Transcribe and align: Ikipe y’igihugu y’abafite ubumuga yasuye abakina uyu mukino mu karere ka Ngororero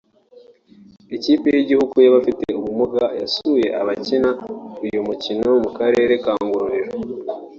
Ikipe 1.15 1.47
y’igihugu 1.51 1.95
y’abafite 1.99 2.45
ubumuga 2.59 3.03
yasuye 3.19 3.67
abakina 3.81 4.31
uyu 4.85 4.99
mukino 5.07 5.49
mu 5.63 5.69
karere 5.77 6.13
ka 6.23 6.33
Ngororero 6.45 6.91